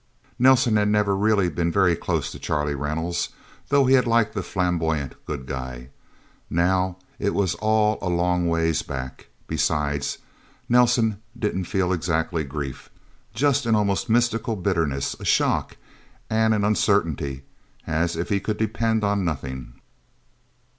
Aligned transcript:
Nelsen 0.39 0.77
had 0.77 0.87
never 0.87 1.15
really 1.15 1.47
been 1.47 1.71
very 1.71 1.95
close 1.95 2.31
to 2.31 2.39
Charlie 2.39 2.73
Reynolds, 2.73 3.29
though 3.69 3.85
he 3.85 3.93
had 3.93 4.07
liked 4.07 4.33
the 4.33 4.41
flamboyant 4.41 5.13
Good 5.27 5.45
Guy. 5.45 5.89
Now, 6.49 6.97
it 7.19 7.35
was 7.35 7.53
all 7.53 7.99
a 8.01 8.09
long 8.09 8.47
ways 8.47 8.81
back, 8.81 9.27
besides. 9.45 10.17
Nelsen 10.67 11.21
didn't 11.37 11.65
feel 11.65 11.93
exactly 11.93 12.43
grief. 12.43 12.89
Just 13.35 13.67
an 13.67 13.75
almost 13.75 14.09
mystical 14.09 14.55
bitterness, 14.55 15.15
a 15.19 15.23
shock 15.25 15.77
and 16.31 16.55
an 16.55 16.63
uncertainty, 16.63 17.43
as 17.85 18.15
if 18.15 18.29
he 18.29 18.39
could 18.39 18.57
depend 18.57 19.03
on 19.03 19.23
nothing. 19.23 19.73